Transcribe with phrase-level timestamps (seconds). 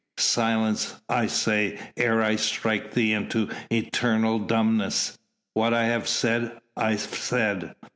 [0.17, 1.77] "Silence, I say!
[1.95, 5.15] ere I strike thee into eternal dumbness.
[5.53, 7.75] What I have said, I've said.